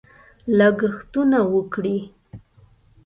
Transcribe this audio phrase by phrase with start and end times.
[0.57, 1.97] لګښتونه وکړي.